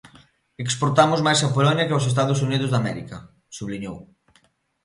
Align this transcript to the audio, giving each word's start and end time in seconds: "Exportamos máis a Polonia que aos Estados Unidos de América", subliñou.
"Exportamos 0.65 1.19
máis 1.25 1.39
a 1.41 1.53
Polonia 1.55 1.87
que 1.87 1.95
aos 1.95 2.09
Estados 2.11 2.39
Unidos 2.47 2.69
de 2.71 2.79
América", 2.81 3.17
subliñou. 3.57 3.97